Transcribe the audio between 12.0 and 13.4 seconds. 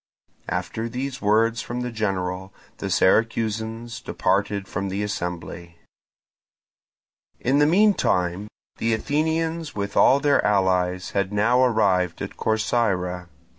at Corcyra.